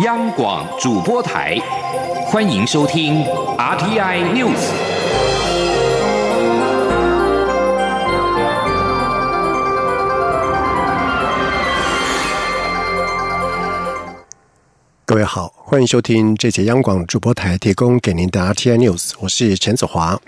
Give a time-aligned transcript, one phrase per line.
[0.00, 1.54] 央广主播台，
[2.24, 3.22] 欢迎收听
[3.58, 4.56] RTI News。
[15.04, 20.18] 各位好，欢迎收听这节央广主播台提供给您的 RTI News，我是陈子华。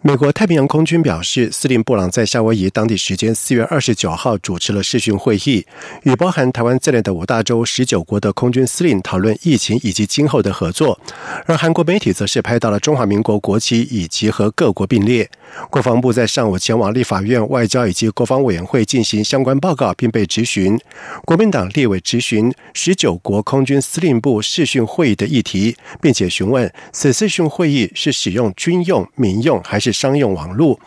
[0.00, 5.66] 美国太平洋空军表示，司令布朗在夏威夷当地时间四月二十九号主持了视讯会议，
[6.04, 11.00] 与包含台湾在内的五大洲十九国的空军司令讨论疫情以及今后的合作。
[11.46, 15.28] 而韩国媒体则是拍到了中华民国国旗以及和各国并列。
[15.68, 20.78] 国防部在上午前往立法院外交以及国防委员会进行相关报告，并被质询。
[21.24, 29.87] 国民党立委质询十九国空军司令部视讯会议的议题，并且询问此视讯会议是使用军用、民用还是？
[29.92, 30.78] 商用网络，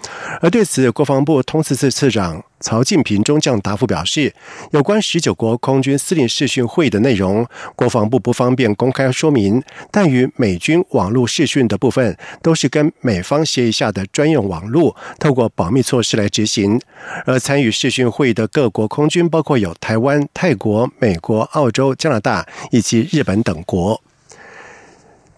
[0.41, 4.33] 而对此，国防部通次次次长曹进平中将答复表示，
[4.71, 9.61] 有关十九国空军司令视讯会议的内容，国防部不方便公开说明。
[9.89, 16.79] 但与美军网络视讯的部分，都是跟美方协议下的专用网络，透过保密措施来执行。
[17.25, 24.01] 而参与视讯会议的各国空军，包括有台湾、泰国、美国、澳洲、加拿大以及日本等国。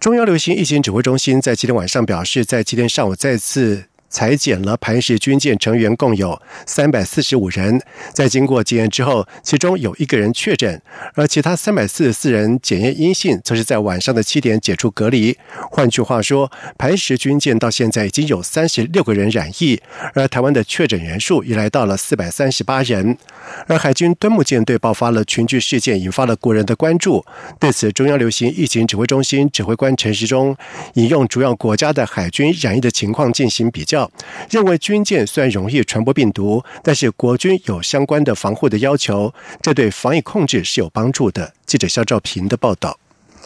[0.03, 3.85] 中央流行疫情指挥中心在今天晚上表示，在今天上午再次。
[4.13, 7.81] 裁减了磐石军舰成员共有三百四十五人，
[8.13, 10.79] 在经过检验之后，其中有一个人确诊，
[11.15, 15.35] 而其他三百四十四人检验阴性，则是在晚上的七点解除隔离。
[15.71, 19.81] 换句话说，磐石军舰到现在已经有三十六个人染疫，
[20.13, 23.17] 而台湾的确诊人数已来到了四百三十八人。
[23.65, 27.25] 而海军敦木舰队爆发了群聚事件，引发了国人的关注。
[27.59, 30.55] 对此，中央流行疫情指挥中心指挥官陈时中
[30.93, 34.02] 引用主要国家的海军染疫的情况进行比较。
[34.49, 41.53] 认为军舰虽然容易传播病毒，但是国军有相关的防护的要求，这对防疫控制是有帮助的。
[41.65, 42.97] 记者肖兆平的报道。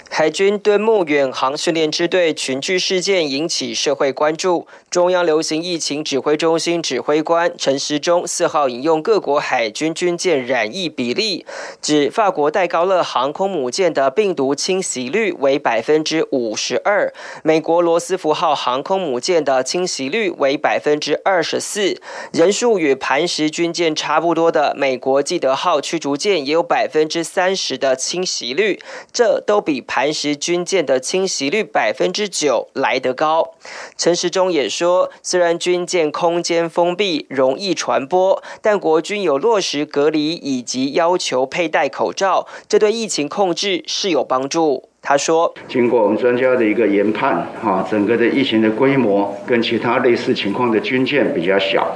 [0.09, 4.67] 海军敦木远航训练支队群聚事件引起社会关注。
[4.89, 11.45] 中央流行疫情指挥中心指挥官陈时中四号引用各国海军军舰染疫比例，
[11.81, 17.13] 指法国戴高乐航空母舰的病毒侵袭率为百分之五十二，
[17.43, 22.01] 美国罗斯福号航空母舰的侵袭率为百分之二十四，
[22.31, 28.79] 人数与磐石军舰差不多的美国基德号驱逐舰也有百分之三十的侵袭率，
[29.11, 33.55] 这都比磐石军舰的侵袭率百分之九来得高。
[33.97, 44.87] 陈时中也说，虽然军舰空间封闭，容易传播，但国军有落实隔离以及要求佩戴口罩，这对疫情控制是有帮助。
[45.01, 51.91] 他说，经过我们专家的一个研判，哈，整个的疫情的规模跟其他类似情况的军舰比较小，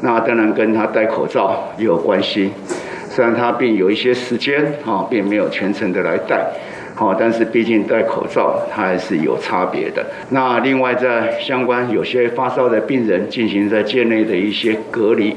[0.00, 2.50] 那当然跟他戴口罩也有关系。
[3.10, 6.50] 虽然他并有一些时间，哈，并没有全程的来戴。
[7.00, 10.04] 哦，但是毕竟戴口罩，它还是有差别的。
[10.28, 15.34] 那另外，在相关有些发烧的病人进行在界内的一些隔离，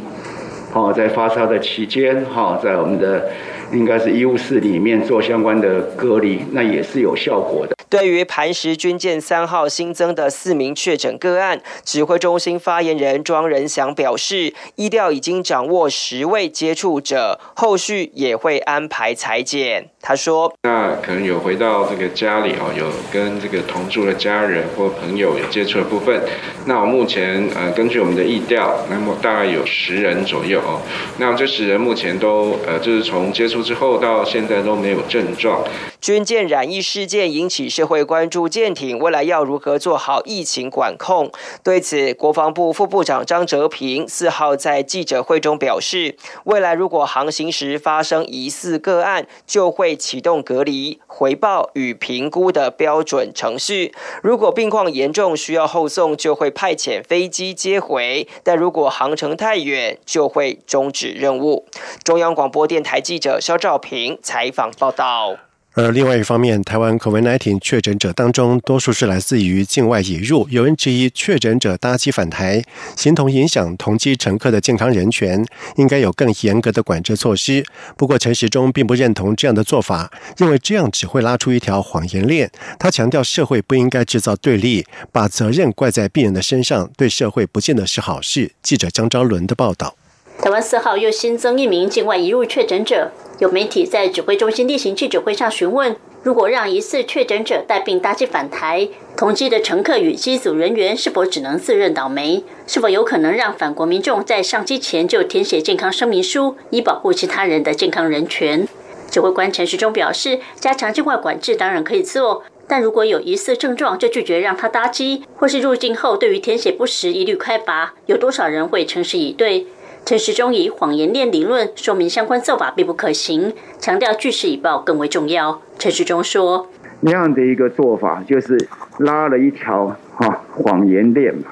[0.73, 3.29] 哦，在发烧的期间，哈，在我们的
[3.71, 7.72] 应该是医务室里面做相关的隔离，那也是有效果的。
[7.93, 19.91] 对于磐石军舰三号新增的四名确诊个案，指挥中心发言人庄仁祥表示，医调已经掌握十位接触者，后续也会安排裁剪。
[20.01, 26.19] 他说：“那可能有回到这个家里哦，有跟这个同住的家人或朋友有接触的部分。
[26.65, 30.81] 那我目前呃，根据我们的意调，那么大概有十人左右哦。
[31.19, 35.63] 那这十人目前都呃，就是从接触之后到现在都没有症状。”
[36.01, 41.31] 军舰染疫事件引起社会关注，舰艇未来要如何做好疫情管控？
[41.63, 53.93] 对此，国防部副部长张哲平四号在记者会中表示，未来如果航行时发生疑似个案，就会启动隔离、回报与评估的标准程序。
[54.21, 61.65] 如果病况严重需要后送，就会派遣飞机接回；但如果航程太远，就会终止任务。
[62.03, 65.37] 中央广播电台记者肖兆平采访报道。
[65.75, 70.47] 而另外一方面，台湾 COVID-19 确诊者当中，多数是来自于境外引入。
[70.51, 72.61] 有人质疑确诊者搭机返台，
[72.95, 75.43] 形同影响同机乘客的健康人权，
[75.77, 77.65] 应该有更严格的管制措施。
[77.97, 82.51] 不过，陈时中并不认同这样的做法，认为这样只会拉出一条谎言链。
[82.77, 88.51] 他强调，社会不应该制造对立，把责任怪在病人的身上，对社会不见得是好事。
[88.61, 89.95] 记者江昭伦的报道。
[90.39, 93.11] 台湾四号又新增一名境外移入确诊者。
[93.43, 95.93] 有媒体在指挥中心例行记者会上询问：
[96.23, 98.87] 如果让疑似确诊者带病搭机返台，
[99.17, 102.41] 同机的乘客与机组人员是否只能自认倒霉？
[102.65, 108.65] 是否有可能让返国民众在上机前就填写健康声明书，以保护其他人的健康人权？
[109.11, 119.67] 指挥官陈时中表示，加强境外管制当然可以做，但如果有疑似症状就拒绝让他搭机，或是入境后对于填写不实一律开罚，有多少人会诚实以对？
[120.05, 125.61] 陈时中以谎言链理论说明相关做法并不可行，强调据实以报更为重要。
[125.79, 126.67] 陈时中说
[126.99, 128.67] ：“那样的一个做法就是
[128.97, 131.43] 拉了一条哈谎言链嘛，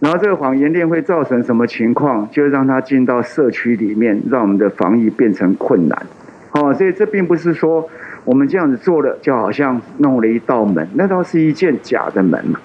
[0.00, 2.28] 然后这个谎言链会造成什么情况？
[2.32, 6.06] 就让他进到社区里面，让我们的防疫变成困难。
[6.50, 7.88] 哦，所以这并不是说
[8.24, 12.58] 我们这样子做了，就好像弄了一道门，那倒是一件假的门嘛。”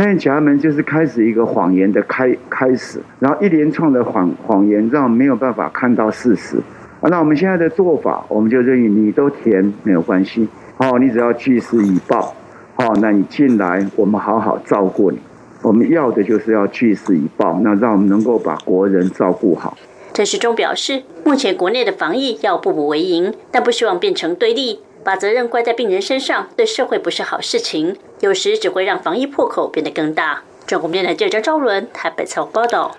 [0.00, 6.56] 那夹门就是开始一个谎言的开开始，然后一连串的谎谎言让没有办法看到事实。
[7.00, 10.46] 啊，那我们现在的做法，我们就认为你都填没有关系，
[10.76, 12.32] 哦，你只要据实以报，
[12.76, 15.18] 哦，那你进来我们好好照顾你。
[15.62, 19.76] 我们要的就是要据实以报，那让我们能够把国人照顾好。
[20.14, 24.78] 陈时中表示，目前国内的防疫要步步为营，但不希望变成对立。
[25.04, 30.42] 把责任怪在病人身上，对社会不是好事情，有时只会让防疫破口变得更大。
[30.66, 32.96] 中国电台记者赵伦台北采访报道。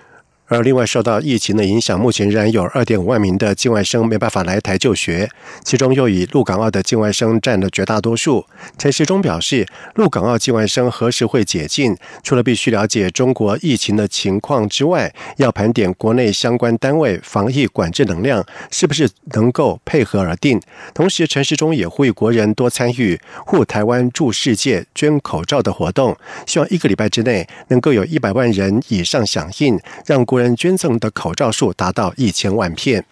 [0.50, 5.30] 而另外受到疫情的影响，目前仍然有二点五万名的境外生没办法来台就学，
[5.64, 8.44] 其中又以陆港澳的境外生占了绝大多数。
[8.76, 9.64] 陈时中表示，
[9.94, 20.60] 陆港澳境外生何时会解禁，除了必须了解中国疫情的情况之外，要盘点国内相关单位防疫管制能量是不是能够配合而定。
[20.92, 23.16] 同时，陈时中也呼吁国人多参与
[23.46, 30.39] 护台湾助世界捐口罩的活动，希望一个礼拜之内能够有一百万人以上响应，让国。
[30.40, 33.04] 人捐赠的口罩数达到一千万片。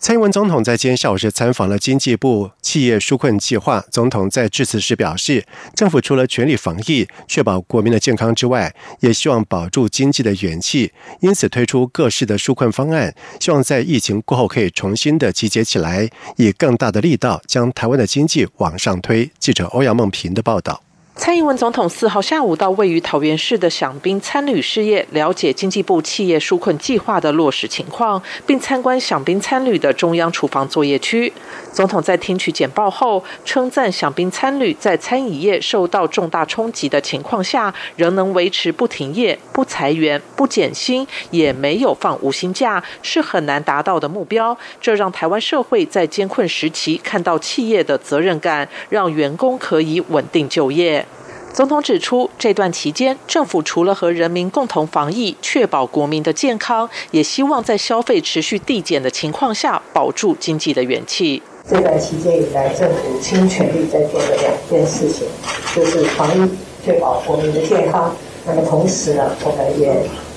[0.00, 3.84] 蔡英文总统在今天下午时参访了经济部企业纾困计划。
[3.90, 19.28] 总统在致辞时表示，政府除了全力防疫、确保国民的健康之外，也希望保住经济的元气，因此推出各式的纾困方案，希望在疫情过后可以重新的集结起来，以更大的力道将台湾的经济往上推。
[19.40, 20.80] 记者欧阳梦平的报道。
[21.18, 31.30] 蔡英文总统四号下午到位于桃园市的享宾参旅事业，了解经济部企业纾困计划的落实情况，并参观享宾参旅的中央厨房作业区。
[31.72, 44.56] 总统在听取简报后，称赞享宾参旅在餐饮业受到重大冲击的情况下，仍能维持不停业、不裁员、不减薪，也没有放无薪假，是很难达到的目标。
[44.80, 51.04] 这让台湾社会在艰困时期看到企业的责任感，让员工可以稳定就业。
[51.52, 61.42] 总统指出，这段期间，政府除了和人民共同防疫，确保国民的健康，也希望在消费持续递减的情况下，保住经济的元气。
[61.68, 65.26] 这段期间以来，政府倾全力在做的两件事情，
[65.74, 66.48] 就是防疫，
[66.84, 68.14] 确保国民的健康。
[68.46, 69.92] 那么同时呢，我们也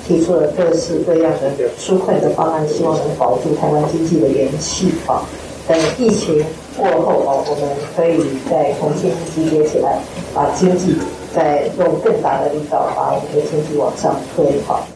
[0.06, 5.22] 提出了各式各样的纾困的方案，希望能保住台湾经济的元气啊。
[5.68, 6.44] 等疫情
[6.76, 9.98] 过后啊，我们可以再重新集结起来，
[10.34, 10.96] 把经济
[11.34, 14.86] 再用更大的力道把我们的经济往上推好。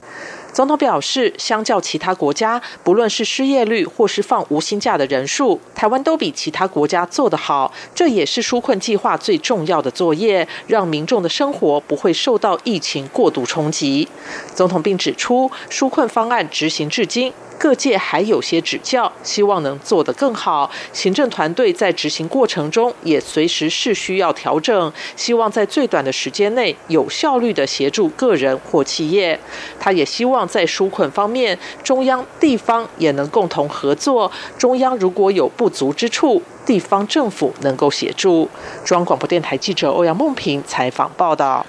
[0.52, 7.70] 总统表示，相较其他国家，不论是失业率或是放无薪假的人数，台湾都比其他国家做得好。
[7.94, 14.08] 这也是纾困计划最重要的作业，让民众的生活不会受到疫情过度冲击。
[14.54, 17.30] 总统并指出，纾困方案执行至今。
[17.58, 20.70] 各界还有些指教，希望能做得更好。
[20.92, 29.38] 行政团队在执行过程中也随时是需要调整，希望在最短的时间内有效率的协助个人或企业。
[29.80, 34.30] 他也希望在纾困方面，中央地方也能共同合作。
[34.58, 38.48] 中央如果有不足之处，地方政府能够协助。
[38.84, 41.64] 中央广播电台记者欧阳梦平采访报道。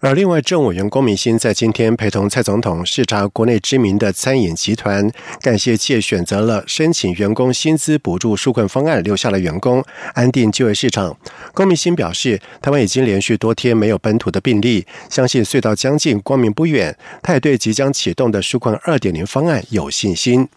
[0.00, 11.16] 而另外，政委员郭明鑫在今天陪同蔡总统视察国内知名的餐饮集团，感谢企业选择了申请员工薪资补助纾困方案，留下了员工，安定就业市场。
[11.52, 16.96] 郭明鑫表示，台湾已经连续多天没有本土的病例，相信隧道将近，光明不远。
[17.20, 20.48] 他也对即将启动的纾困二点零方案有信心。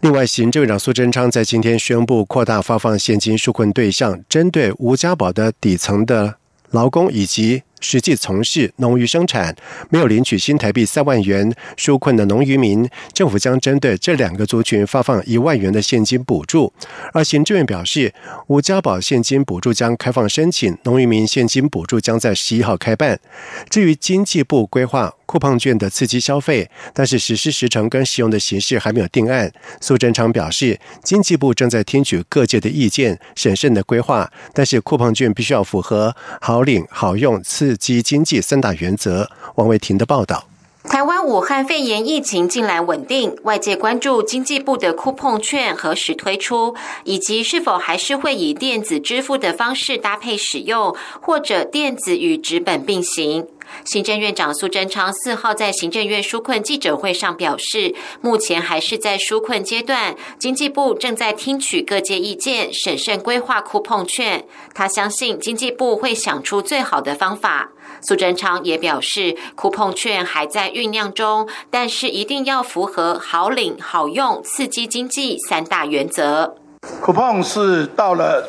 [0.00, 6.34] 另外，行政院长苏贞昌在今天宣布扩大发放现金纾困对象，针对吴家宝的底层的
[6.72, 7.62] 劳工以及。
[7.82, 9.54] 实际从事农渔生产
[9.90, 16.72] 没有领取新台币三万元纾困的农渔民，政府将针对这两个族群发放一万元的现金补助。
[17.12, 18.14] 而行政院表示，
[18.46, 23.20] 吴家堡现金补助将开放申请，农渔民现金补助将在十一号开办。
[23.68, 25.12] 至于经济部规划。
[25.32, 29.50] 酷碰券的刺激消费，但是实施时程跟使用的形式还没有定案。
[29.80, 34.30] 苏贞昌表示，经济部正在听取各界的意见，审慎的规划。
[34.52, 39.30] 但是酷碰券必须要符合好领、好用、刺激经济三大原则。
[39.54, 40.46] 王维婷的报道。
[40.84, 46.74] 台湾武汉肺炎疫情近来稳定，外界关注经济部的酷碰券何时推出，
[47.04, 53.46] 以及是否还是会以电子支付的方式搭配使用，或者电子与纸本并行。
[53.84, 64.44] 行政院长苏贞昌四号在行政院纾困记者会上表示，目前还是在纾困阶段，经济部正在听取各界意见，审慎规划库碰券。
[64.74, 67.70] 他相信经济部会想出最好的方法。
[68.00, 76.56] 苏贞昌也表示，库碰券还在酝酿中，但是一定要符合好领、好用、刺激经济三大原则。
[77.00, 78.48] 酷碰是到了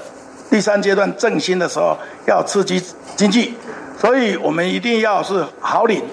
[0.50, 2.82] 第三阶段振兴的时候，要刺激
[3.16, 3.54] 经济。
[4.04, 6.04] 所以我们一定要是好领，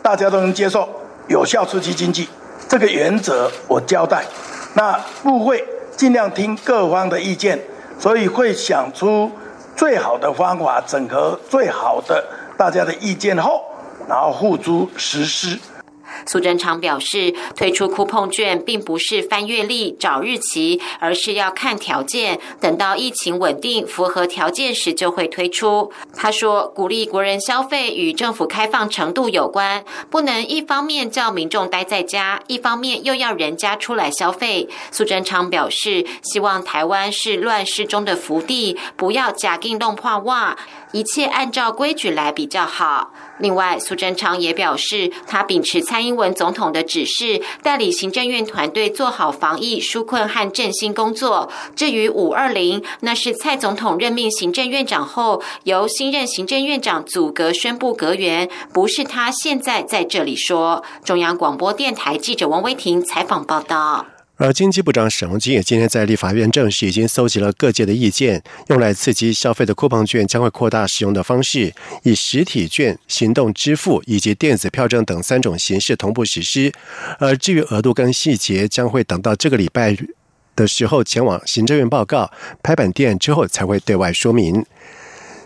[0.00, 0.88] 大家都能接受，
[1.26, 2.28] 有效刺激经济，
[2.68, 4.24] 这个原则我交代。
[4.74, 7.58] 那部会尽量听各方的意见，
[7.98, 9.28] 所以会想出
[9.74, 12.24] 最好的方法，整合最好的
[12.56, 13.64] 大家的意见后，
[14.08, 15.58] 然后付诸实施。
[16.26, 25.92] 苏贞昌表示，推出库碰券并不是翻月历找日期，而是要看条件，等到疫情稳定、符合条件时就会推出。
[26.14, 34.68] 他说，鼓励国人消费与政府开放程度有关，不能一方面叫民众待在家，一方面又要人家出来消费。
[34.90, 40.56] 苏贞昌表示，希望台湾是乱世中的福地，不要假定弄破袜。
[40.94, 43.10] 一切按照规矩来比较好。
[43.38, 51.50] 另外，苏贞昌也表示，他秉持蔡英文总统的指示，代理行政院团队做好防疫、纾困和振兴工作。
[51.74, 60.84] 至于五二零，那是蔡总统任命行政院长后，由新任行政院长组阁宣布阁员，不是他现在在这里说。
[61.04, 64.13] 中央广播电台记者王威婷采访报道。
[64.36, 71.72] 而经济部长沈荣金也今天在立法院证实，已经搜集了各界的意见，用来刺激消费的库房券将会扩大使用的方式，
[72.02, 76.72] 以实体券、行动支付以及电子票证等三种形式同步实施。
[77.18, 79.96] 而至于额度跟细节，将会等到这个礼拜
[80.56, 82.30] 的时候前往行政院报告
[82.62, 84.64] 拍板电之后才会对外说明。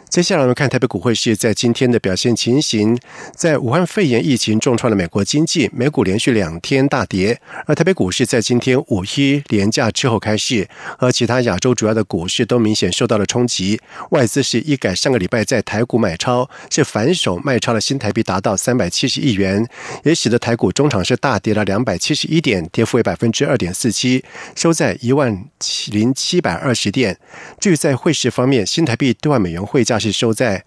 [0.08, 2.98] 接下来我们看台北股汇市在今天的表现情形。
[3.36, 7.38] 在武汉肺炎疫情重创了美国经济，美股连续两天大跌。
[7.66, 10.66] 而台北股市在今天五一连假之后开市，
[10.98, 13.78] 和其他亚洲主要的股市都明显受到了冲击。
[14.10, 19.68] 外资是一改上个礼拜在台股买超，是反手卖超了新台币达到三百七十亿元，
[20.04, 24.24] 也使得台股中场是大跌了两百七十一点，跌幅为百分之二点四七，
[24.56, 27.18] 收在一万七零七百二十点。
[27.60, 29.97] 至于在汇市方面，新台币兑换美元汇价。
[29.98, 30.64] 是收在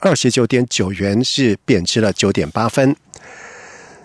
[0.00, 2.94] 二十九点九元，是贬值了九点八分。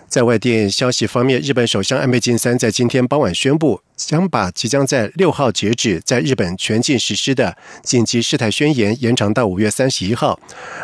[0.08, 3.80] 在外电消息方面，日本首相安倍晋三在今天傍晚宣布。
[4.06, 10.38] 将把即将在六号截止在日本全境实施的紧急事态宣言延长到五月三十一号。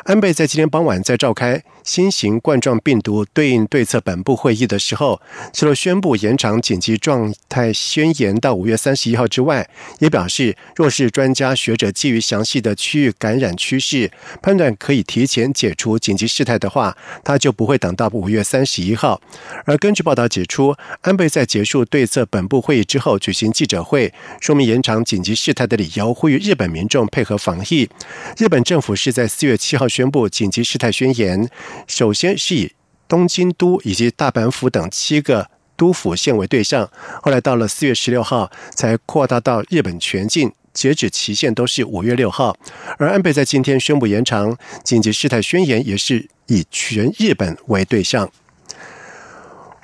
[0.04, 5.20] 安倍在今天傍晚在召开新型冠状病毒对应对策本部会议的时候，
[5.52, 14.10] 除了宣布延长紧急状态宣言到五月三十一号之外，也表示，若是专家学者基于详细的区域感染趋势
[14.42, 19.20] 判断可以提前解除紧急事态的话，他就不会等到五月三十一号。
[19.64, 23.07] 而根据报道指出，安倍在结束对策本部会议之后。
[23.08, 27.88] 后举行记者会，说明延长紧急事态的理由，呼吁日本民众配合防疫。
[28.36, 31.48] 日本政府是在四月七号宣布紧急事态宣言，
[31.86, 32.72] 首先是以
[33.08, 36.90] 东京都以及大阪府等七个都府县为对象，
[37.22, 42.54] 后来到了四月十六号才扩大到日本全境，截止期限都是五月六号。
[42.98, 48.30] 而安倍在今天宣布延长紧急事态宣言，也是以全日本为对象。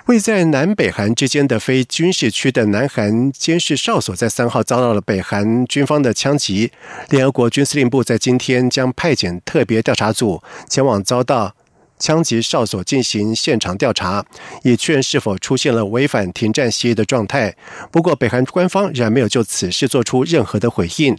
[0.07, 6.71] 位在南北韩之间的非军事区的南韩监视哨所，在三号遭到了北韩军方的枪击。
[7.09, 11.55] 联合国军司令部在今天将派遣特别调查组前往遭到。
[11.99, 14.25] 枪击哨所进行现场调查，
[14.63, 17.55] 以确认是否出现了违反停战协议的状态。
[17.91, 21.17] 不过，北韩官方仍然没有就此事做出任何的回应。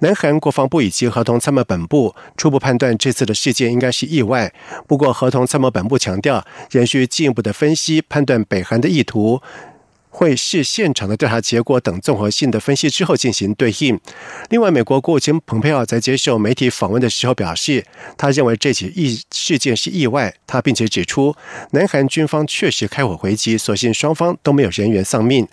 [0.00, 4.52] 南韩国防部以及合同参谋本部初步判断这次的事件应该是意外。
[4.86, 9.40] 不过，合同参谋本部强调，仍需进一步的分析判断北韩的意图。
[10.16, 13.98] 会视现场的调查结果等综合性的分析之后进行对应。
[14.48, 17.84] 另外，美国国务卿蓬佩奥在接受媒体访问的时候表示，
[18.16, 20.32] 他认为这起意事件是意外。
[20.46, 21.34] 他并且指出，
[21.72, 25.48] 南韩军方确实开火回击，所幸双方都没有人员丧命。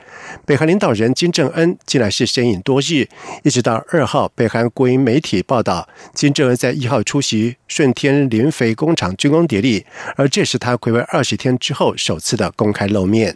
[0.45, 3.07] 北韩领导人金正恩近来是身影多日，
[3.43, 9.83] 一直到二号，北韩国营媒体报道，金正恩在一号出席顺天磷肥工厂军工典礼，
[10.15, 13.35] 而这是他回违二十天之后首次的公开露面。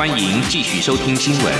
[0.00, 1.54] 欢迎继续收听新闻。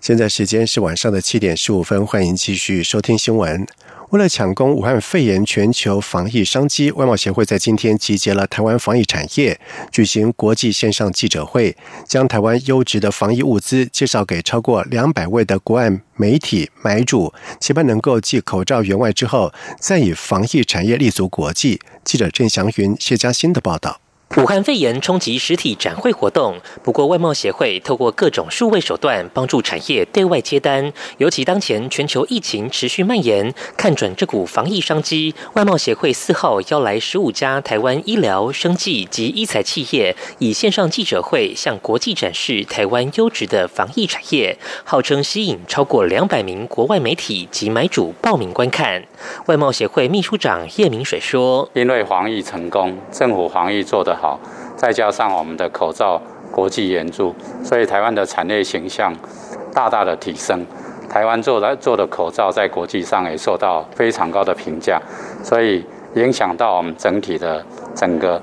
[0.00, 3.66] 现在时间是晚上的七点十五分，欢迎继续收听新闻。
[4.08, 9.60] 为了抢攻武汉肺炎全球防疫商机，外贸协会在今天集结了台湾防疫产业，
[9.92, 11.76] 举行国际线上记者会，
[12.08, 21.78] 将台湾优质的防疫物资介绍给超过两百位的国外媒体买主，期盼能够继口罩援外之后，再以防疫产业立足国际。
[22.02, 24.00] 记者郑祥云、谢嘉欣的报道。
[24.34, 30.92] 武汉肺炎冲击实体展会活动，不过外贸协会透过各种数位手段帮助产业对外接单。
[31.16, 49.02] 尤其当前全球疫情持续蔓延，看准这股防疫商机，外贸协会四号邀来十五家台湾医疗、生技及医材企业，以线上记者会向国际展示台湾优质的防疫产业，号称吸引超过两百名国外媒体及买主报名观看。
[49.46, 54.40] 外贸协会秘书长叶明水说：“因为防疫成功，政府防疫做得好。”，
[54.76, 56.20] 再加上我们的口罩
[56.50, 59.14] 国际援助，所以台湾的产业形象
[59.72, 60.66] 大大的提升。
[61.08, 65.00] 台湾做的做的口罩在国际上也受到非常高的评价，
[65.42, 68.42] 所以影响到我们整体的整个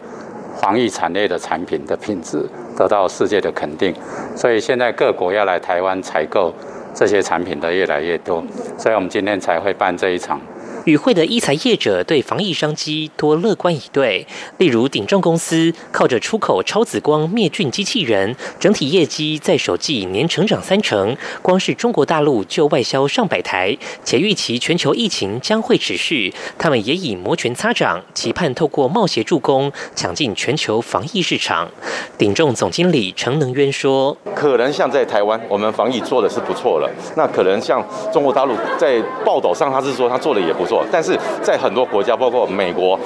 [0.55, 3.93] 防疫产业的产品的品质得到世界的肯定。
[4.35, 6.51] 所以现在各国要来台湾采购
[6.95, 8.43] 这些产品的越来越多，
[8.77, 10.39] 所以我们今天才会办这一场。
[10.85, 31.69] 与会的医材业者对防疫商机多乐观以对，例如鼎众公司靠着出口超紫光灭菌机器人，整体业绩在首季年成长三成，光是中国大陆就外销上百台，且预期全球疫情将会持续，他们也以摩拳擦掌，期盼透过贸协助攻，抢进全球防疫市场。
[32.17, 42.97] 鼎众总经理陈能渊说：“可能像在台湾，我们防疫做的是不错了，那可能像中国大陆在报道上他是说他做的也不错。”但是在很多国家，包括美国、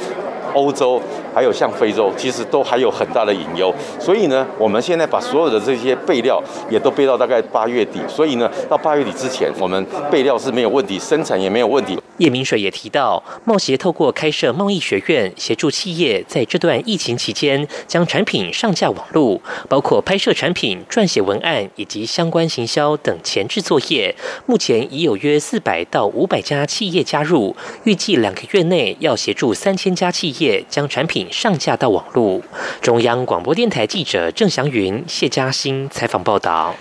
[0.54, 1.02] 欧洲，
[1.34, 3.74] 还有像非洲，其实都还有很大的隐忧。
[4.00, 8.00] 所以呢，我们现在把所有的这些备料也都备到大概八月底。
[8.08, 11.98] 所以呢，到八月底之前，我们备料是没有问题，生产也没有问题。
[12.18, 24.14] 叶明水也提到，贸协透过开设贸易学院，协助企业在这段疫情期间将产品上架网络，包括拍摄产品、撰写文案以及相关行销等前置作业。
[24.46, 32.42] 目前已有约四百到五百家企业加入，预计两个月内要协助三千家企业将产品上架到网络。
[32.82, 36.76] 中央广播电台记者郑祥云、谢嘉欣采访报道。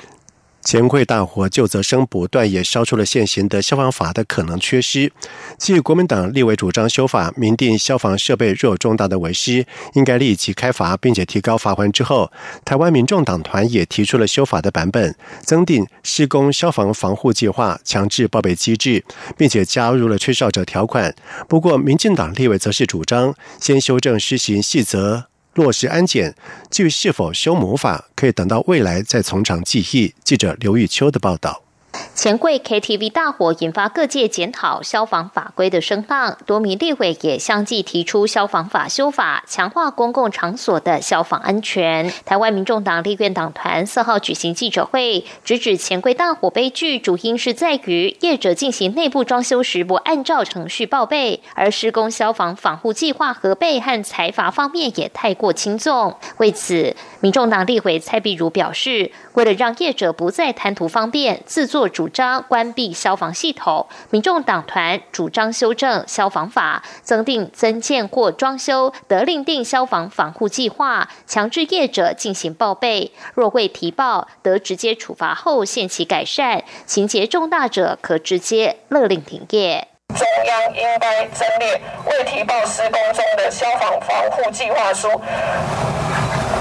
[0.67, 5.13] 钱柜大火，旧则生不断，也烧出了现行的消防法的可能缺失。
[5.57, 12.33] 继国民党立委主张修法，明定消防设备若有重大的违失，应该立即开罚，并且提高罚款之后，
[12.65, 19.05] 台湾民众党团也提出了修法的版本，增订施工消防防护计划、强制报备机制，
[19.37, 21.15] 并且加入了吹哨者条款。
[21.49, 25.27] 不过，民进党立委则是主张先修正施行细则。
[25.57, 26.35] 落实安检，
[26.71, 30.15] 至于是否修魔法，可以等到未来再从长计议。
[30.23, 31.66] 记者刘玉秋的报道。
[32.15, 42.13] 钱柜 KTV 大火引发各界检讨消防法规的声浪，多名立委也相继提出消防法修法，强化公共场所的消防安全。
[42.25, 56.17] 台湾民众党立院党团四号举行记者会，直指钱柜大火悲剧主因是在于业者进行内部装修时不按照程序报备，而施工消防防护计划核备和财阀方面也太过轻重。
[56.39, 73.13] 为此，民众党立委蔡碧如表示，为了让业者不再贪图方便，自作主张关闭消防系统，民众党团主张修正消防法，增订增建或装修得另定消防防护计划，强制业者进行报备。
[73.35, 79.89] 若未提报，得直接处罚后限期改善；情节重大者，可直接勒令停业。
[80.09, 85.09] 中央应该增列未提报施工中的消防防护计划书。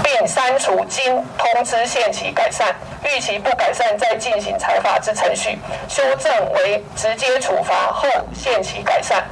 [0.06, 9.24] 并删除经通知限期改善，逾期不改善再进行裁罚之程序，修正为直接处罚后限期改善，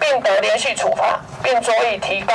[0.00, 2.34] 并得连续处罚，并着以提高。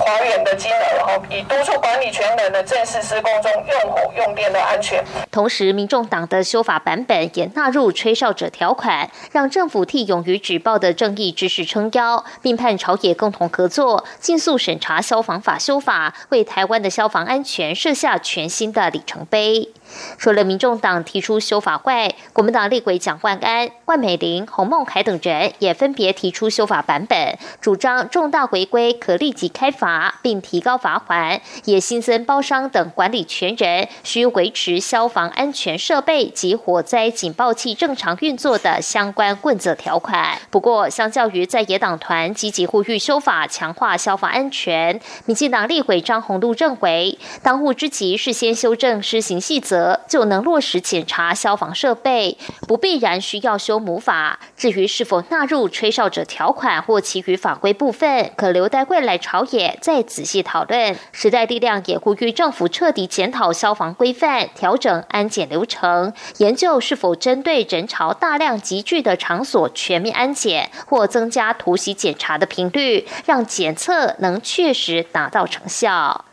[0.00, 5.04] 还原的金额，哈，以督促管理权人的正式施工中用火用电的安全。
[5.30, 19.68] 同时，民众党的修法版本也纳入吹哨者条款，让政府替勇于举报的正义之士撑腰，并盼朝野共同合作，尽速审查消防法修法，为台湾的消防安全设下全新的里程碑。
[20.18, 40.38] 除了民众党提出修法外，国民党立委蒋万安、万美玲、洪孟凯等人也分别提出修法版本，主张重大违规可立即开罚，并提高罚款，也新增包商等管理权人需维持消防安全设备及火灾警报器正常运作的相关问责条款。
[40.50, 49.77] 不过，相较于在野党团积极呼吁修法强化消防安全，民进党立委张宏禄认为，当务之急是先修正施行细则。
[50.08, 52.36] 就能落实检查消防设备，
[52.66, 54.38] 不必然需要修母法。
[54.56, 60.96] 至于是否纳入吹哨者条款或其余法规部分，可留待未来朝野再仔细讨论。
[61.12, 76.24] 时代力量也呼吁政府彻底检讨消防规范，调整安检流程，研究是否针对人潮大量集聚的场所全面安检，或增加突袭检查的频率，让检测能确实达到成效。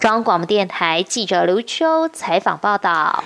[0.00, 3.22] 中央广播电台记者刘秋采访报道：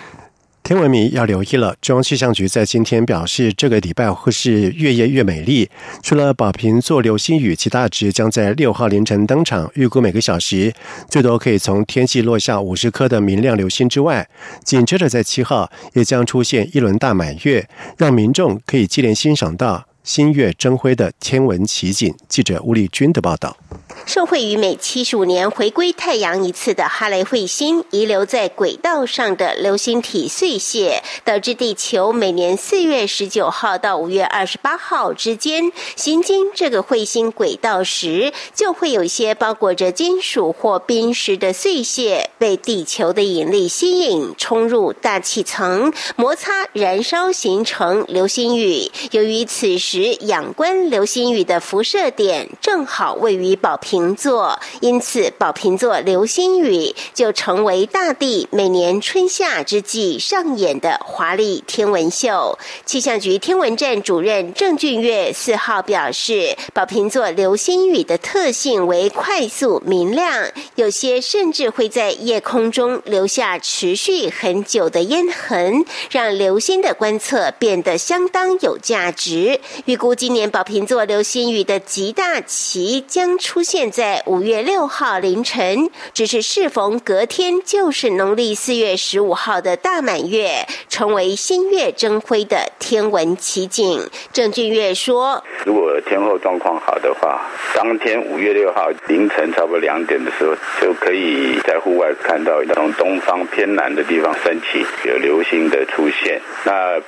[0.64, 5.70] 天文迷要留意了，中央气象局在今天表示，这个礼拜会是越夜越美丽。
[6.02, 10.74] 除了宝瓶座流星雨，其他值将在六号凌晨登场，预估每个小时
[11.08, 14.28] 最多可以从天际落下五十颗的明亮流星之外，
[14.64, 22.14] 紧接着在七号也将出现一轮大满月，让民众可以接连欣赏到新月争辉的天文奇景。
[22.28, 23.56] 记者吴丽君的报道。
[24.04, 48.90] 受惠于每七十五年回归太阳一次的哈雷彗星遗留在轨道上的流星体碎屑，导致地球每年四月十九号到五月二十八号之间行经这个彗星轨道时，就会有些包裹着金属或冰石的碎屑被地球的引力吸引，冲入大气层，摩擦燃烧，形成流星雨。
[49.12, 53.76] 由于此时时仰观流星雨的辐射点正好位于宝。
[53.76, 62.58] 瓶座，因此宝瓶座流星雨就成为大地每年春夏之际上演的华丽天文秀。
[62.86, 79.60] 气象局天文站主任郑俊月四号表示，宝瓶座流星雨的特性为快速明亮，有些甚至会在夜空中留下持续很久的烟痕，让流星的观测变得相当有价值。
[79.86, 83.90] 预估今年宝瓶座流星雨的极大期将出现。
[83.90, 94.08] 在五月六号凌晨，只是适逢隔天就是农历四月十五号的大满月，成为新月争辉的天文奇景。
[94.32, 97.42] 郑俊月说：“如果天候状况好的话，
[97.74, 106.40] 当天五月六号凌晨差不多两点的时候，就可以在户外看到从东方偏南的地方升起有流星的出现。
[106.64, 106.98] 那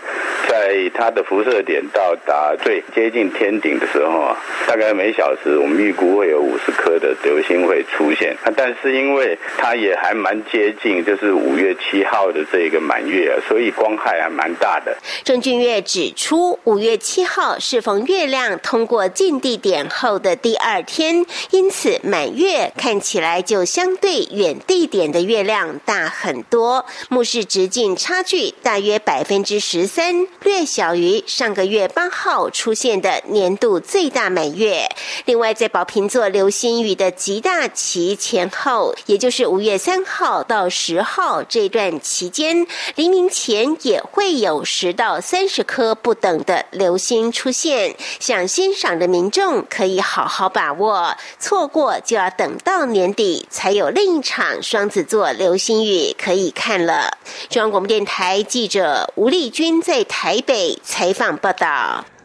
[0.47, 14.97] 在它的辐射点到达最接近天顶的时候啊，大概每小时我们预估会有五。”十颗的流星会出现，但是因为它也还蛮接近，就是五月七号的这个满月啊，所以光害还蛮大的。
[15.23, 34.89] 郑俊月指出，五月七号适逢月亮通过近地点后的第二天，因此满月看起来就相对远地点的月亮大很多，目视直径差距大约百分之十三，略小于上个月八号出现的年度最大满月。
[35.27, 36.51] 另外，在宝瓶座流。
[36.57, 47.95] 星雨的极大期前后，也就是五月三号到十号这段期间，黎明前也会有十到三十颗不等的流星出现。
[48.21, 57.19] 想欣赏的民众可以好好把握，错过就要等到年底才有另一场双子座流星雨可以看了。
[57.51, 62.16] 中央广播电台记者吴丽君在台北采访报道。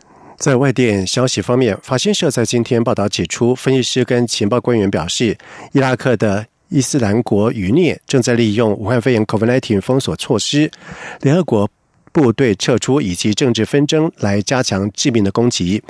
[0.41, 5.38] 在外电消息方面，法新社在今天报道指出，分析师跟情报官员表示，
[5.71, 10.71] 伊拉克的伊斯兰国余孽正在利用武汉肺炎 （COVID-19） 封锁措施、
[11.19, 11.69] 联合国
[12.12, 15.84] 部队撤出以及政治纷争来加强致命的攻击。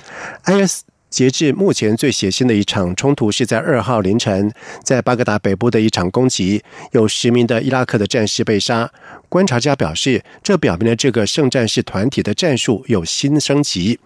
[0.43, 0.81] IS
[1.11, 4.49] 截至目前最血腥的一场冲突是在二号凌晨，
[4.81, 8.89] 在巴格达北部的一场攻击，有十名的伊拉克的战士被杀。
[9.27, 13.99] 观察家表示，这表明了这个圣战士团体的战术有新升级。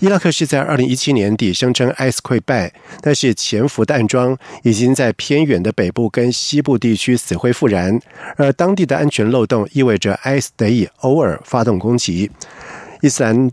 [0.00, 7.98] 伊拉克是在二零一七年底声称 IS 溃败，但是潜伏的暗桩已经在偏远的北部跟西部地区死灰复燃，
[8.36, 12.30] 而当地的安全漏洞意味着 IS 得以偶尔发动攻击。
[13.00, 13.50] 伊斯兰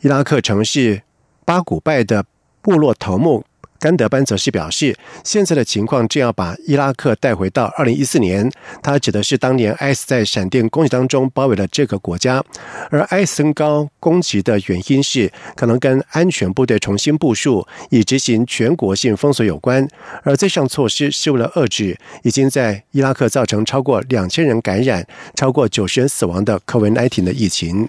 [0.00, 1.02] 伊拉克城市。
[1.44, 2.24] 巴古拜的
[2.62, 3.44] 部落头目
[3.78, 8.50] 甘德班则是表示，现在的情况正要把伊拉克带回到二零一四年。
[8.82, 12.42] 他指的是当年 IS 在闪电攻击当中包围了这个国家，
[12.88, 19.86] 而 IS 升高攻击的原因是可能跟安全部队重新部署以执行全国性封锁有关。
[20.22, 27.86] 而这项措施是为了遏制已经在伊拉克造成超过两千人感染、超过九十人死亡的 COVID-19 的疫情。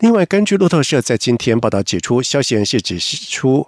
[0.00, 3.66] 另外，根据路透社在今天报道指出，消息人士指出，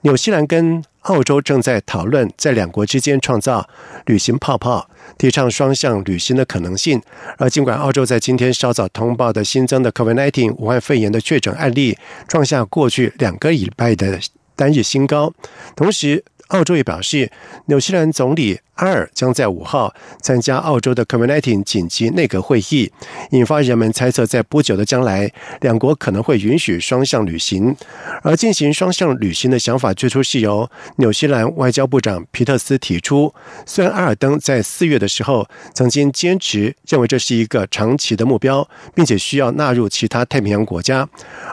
[0.00, 3.68] 纽西兰跟澳洲正在讨论在两国之间创造
[4.06, 4.88] 旅行泡泡，
[5.18, 7.00] 提倡双向旅行的可能性。
[7.38, 14.18] 而尽管澳洲在今天稍早通报的新增的 COVID-19 武汉肺炎的确诊案例创下过去两个礼拜的
[14.54, 15.32] 单日新高，
[15.76, 17.30] 同时澳洲也表示，
[17.66, 18.60] 纽西兰总理。
[18.76, 22.90] 阿尔将在五号参加澳洲的 COVID-19 紧急内阁会议，
[23.30, 27.76] 引发人们猜测，在不久的将来，两国可能会允许双向旅行。
[28.22, 33.32] 而进行双向旅行的想法，最初是由纽西兰外交部长皮特斯提出。
[33.66, 41.06] 虽然阿尔登在四月的时候曾经坚持认为这是一个长期的目标，并且需要纳入其他太平洋国家。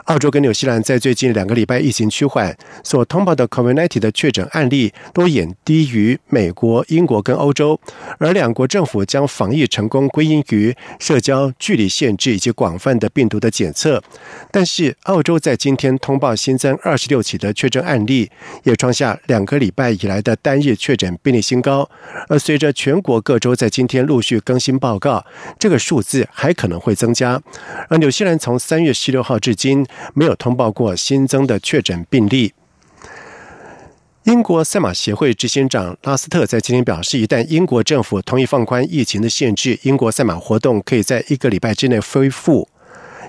[0.06, 7.10] 澳洲跟纽西兰在最近两个礼拜疫情趋缓，所通报的 COVID-19 的确诊案例都远低于美国、英。
[7.10, 7.80] 国跟欧洲，
[8.18, 14.00] 而两国政府将防疫成功归因于社交距离限制以及广泛的病毒的检测。
[14.52, 18.30] 但是，澳洲在今天通报新增二十六起的确诊案例，
[18.62, 21.90] 也创下两个礼拜以来的单日确诊病例新高。
[22.28, 25.26] 而随着全国各州在今天陆续更新报告，
[25.58, 27.42] 这个数字还可能会增加。
[27.88, 32.52] 而纽西兰从三月十六号至今没有通报过新增的确诊病例。
[34.24, 42.68] 英国赛马协会执行长拉斯特在今天表示，一旦英国政府同意放宽疫情的限制，英国赛马活动可以在一个礼拜之内恢复。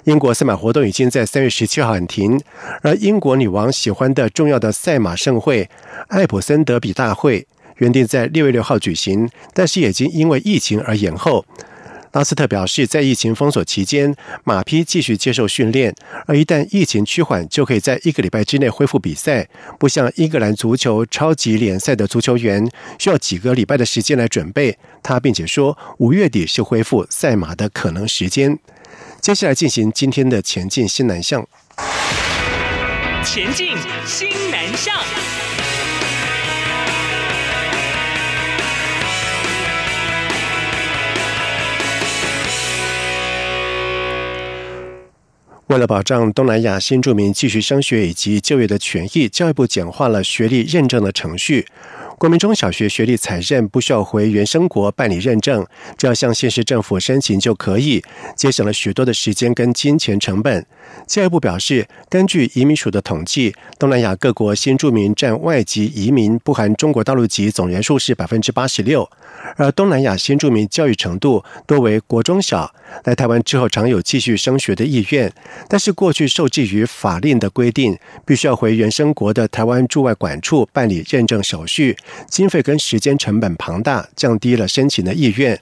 [0.03, 2.37] 英国赛马活动已经在三月十七号喊停，
[2.81, 5.69] 而英国女王喜欢的重要的赛马盛会——
[6.09, 11.45] 艾普森德比大会，原定在六月六号举行，但是已经因为疫情而延后。
[12.13, 15.95] 拉斯特表示，在疫情封锁期间，马匹继续接受训练，
[16.25, 19.47] 而一旦疫情趋缓，就可以在一个礼拜之内恢复比赛。
[19.79, 22.69] 不像英格兰足球超级联赛的足球员
[22.99, 24.77] 需要几个礼拜的时间来准备。
[25.01, 28.59] 他并且说，五月底是恢复赛马的可能时间。
[29.21, 31.47] 接下来进行今天的前进新南向。
[33.23, 35.40] 前进新南向。
[45.71, 51.65] 为了保障东南亚新住民继续升学以及就业的权益，教育部简化了学历认证的程序。
[52.21, 55.65] 国民中小学学历采认不需要回原生国办理认证，
[55.97, 58.03] 只要向县市政府申请就可以，
[58.35, 60.63] 节省了许多的时间跟金钱成本。
[61.07, 69.09] 教育部表示，根据移民署的统计，东南亚各国新住民占外籍移民（不含中国大陆籍）总人数是百分之八十六。
[69.55, 72.71] 而东南亚新住民教育程度多为国中小，
[73.05, 75.33] 来台湾之后常有继续升学的意愿，
[75.67, 81.97] 但是过去受制于法令的规定，必须要回原生国的台湾驻外管处办理认证手续，
[82.27, 85.59] 经费跟时间成本庞大，降低了申请的意愿。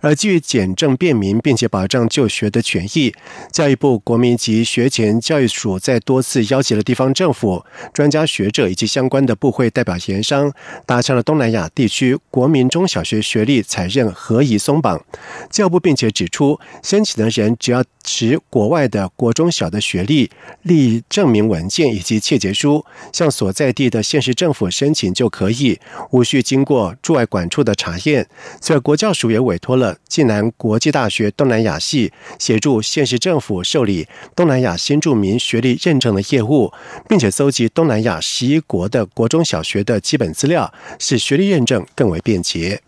[0.00, 3.14] 而基于简政便民，并且保障就学的权益，
[3.50, 10.52] 教育部国民及学前教育署在多次邀集了地方政府、专家学者以及相关的部会代表协商，
[10.84, 13.22] 达成了东南亚地区国民中小学。
[13.22, 15.00] 学历采认合宜松绑，
[15.48, 20.30] 教育部并且指出，申请的人只要持国外的国中小的学历、
[20.62, 25.78] 立证明文件以及切结书，向所在地的县市政府申请就可以，
[26.10, 28.26] 无需经过驻外管处的查验。
[28.60, 36.72] 此外，国教署也委托了暨南国际大学东南亚系协助县市政府受理东南亚新住民学历认证的业务，
[37.08, 42.80] 并且搜集东南亚十一国的国中小学的基本资料，使学历认证更为便捷。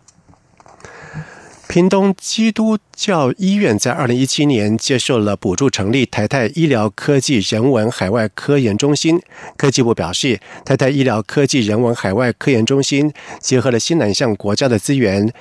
[1.75, 9.21] 屏东基督教医院在二零一七年接受了补助，成立台泰医疗科技人文海外科研中心。
[9.57, 13.11] 科技部表示，台泰医疗科技人文海外科研中心
[13.41, 15.33] 结合了新南向国家的资源，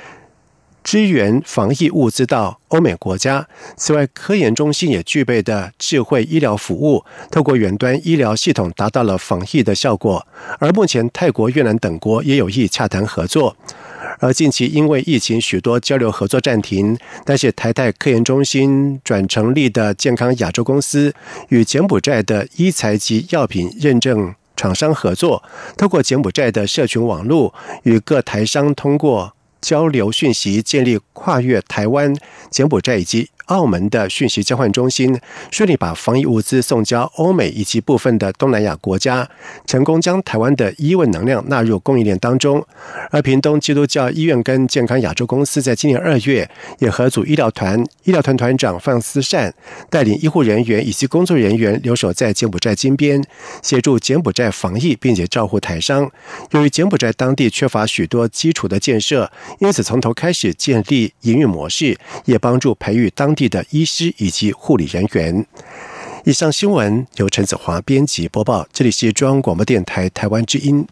[0.82, 3.46] 支援防疫物资到欧美国家。
[3.76, 10.26] 此外，科研中心也具备的智慧医疗服务，透过远端医疗系统达到了防疫的效果。
[10.58, 13.56] 而目前，泰国、越南等国也有意洽谈合作。
[14.24, 16.96] 而近期因为疫情，许多交流合作暂停。
[17.26, 21.14] 但是台泰科研中心转成立的健康亚洲公司，
[21.50, 25.42] 与柬埔寨的医材及药品认证厂商合作，
[25.76, 32.16] 透过柬埔寨的社群网络，与各台商通过交流讯息，建立跨越台湾、
[32.50, 33.28] 柬埔寨以及。
[33.46, 35.18] 澳门的讯息交换中心
[35.50, 39.28] 顺利把防疫物资送交欧美以及部分的东南亚国家，
[39.66, 42.64] 成功将台湾的医问能量纳入供应链当中。
[43.11, 49.52] 而屏东基督教医院跟健康亚洲公司在今年二月也合组医疗团，医疗团团长范思善
[49.90, 53.22] 带领医护人员以及工作人员留守在柬埔寨金边，
[53.62, 56.11] 协助柬埔寨防疫，并且照顾台商。
[56.50, 65.46] 由于柬埔寨当地缺乏许多基础的建设，因此从头开始建立营运模式，也帮助培育当地的医师以及护理人员。
[66.24, 70.86] 以上新闻由陈子华编辑播报，这里是中央广播电台台湾之音。